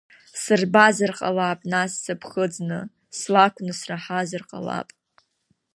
[0.41, 2.79] Сырбазар ҟалап нас сыԥхыӡны,
[3.17, 4.87] слакәны сраҳазар ҟалап.